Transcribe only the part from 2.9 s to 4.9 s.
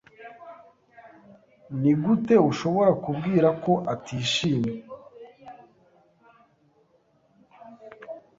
kubwira ko atishimye?